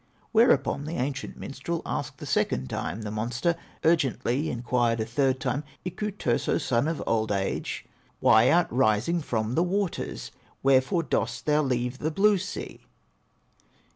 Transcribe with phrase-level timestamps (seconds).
[0.31, 5.63] Whereupon the ancient minstrel, Asked the second time the monster, Urgently inquired a third time:
[5.85, 7.85] "Iku Turso, son of Old age,
[8.19, 10.31] Why art rising from the waters,
[10.63, 12.87] Wherefore dost thou leave the blue sea?"